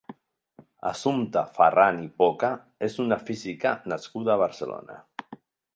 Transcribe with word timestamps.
Assumpta 0.91 1.43
Farran 1.57 2.01
i 2.05 2.09
Poca 2.23 2.51
és 2.91 2.99
una 3.07 3.21
física 3.29 3.75
nascuda 3.95 4.35
a 4.37 4.41
Barcelona. 4.49 4.99